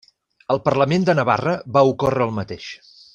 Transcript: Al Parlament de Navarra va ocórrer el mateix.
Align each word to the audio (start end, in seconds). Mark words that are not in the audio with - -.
Al 0.53 0.61
Parlament 0.69 1.05
de 1.09 1.15
Navarra 1.21 1.53
va 1.77 1.87
ocórrer 1.91 2.27
el 2.29 2.35
mateix. 2.43 2.71